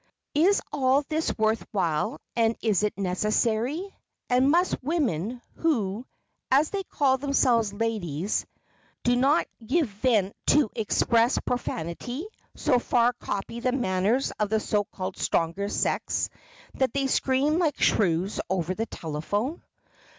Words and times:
Is 0.33 0.59
all 0.73 1.03
this 1.09 1.31
worth 1.37 1.63
while, 1.71 2.19
and 2.35 2.55
is 2.63 2.81
it 2.81 2.97
necessary? 2.97 3.87
And 4.31 4.49
must 4.49 4.81
women, 4.81 5.43
who, 5.57 6.07
as 6.49 6.71
they 6.71 6.81
call 6.85 7.19
themselves 7.19 7.71
ladies, 7.71 8.47
do 9.03 9.15
not 9.15 9.45
give 9.63 9.89
vent 9.89 10.35
to 10.47 10.71
expressed 10.75 11.45
profanity, 11.45 12.25
so 12.55 12.79
far 12.79 13.13
copy 13.13 13.59
the 13.59 13.73
manners 13.73 14.31
of 14.39 14.49
the 14.49 14.59
so 14.59 14.85
called 14.85 15.17
stronger 15.17 15.69
sex 15.69 16.31
that 16.73 16.95
they 16.95 17.05
scream 17.05 17.59
like 17.59 17.79
shrews 17.79 18.39
over 18.49 18.73
the 18.73 18.87
telephone? 18.87 19.61